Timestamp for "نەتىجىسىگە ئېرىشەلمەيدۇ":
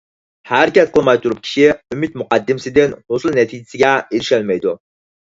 3.41-4.73